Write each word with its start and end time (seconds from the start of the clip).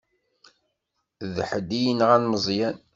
D 1.33 1.35
ḥedd 1.49 1.69
i 1.79 1.81
yenɣan 1.85 2.23
Meẓyan. 2.31 2.77